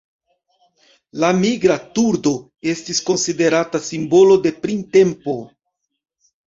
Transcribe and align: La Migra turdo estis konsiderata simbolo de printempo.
La 1.23 1.29
Migra 1.41 1.75
turdo 1.99 2.33
estis 2.73 3.05
konsiderata 3.11 3.83
simbolo 3.93 4.43
de 4.49 4.55
printempo. 4.67 5.39